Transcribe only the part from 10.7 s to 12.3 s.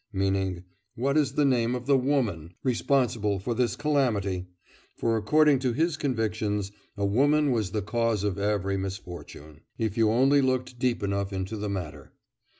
deep enough into the matter.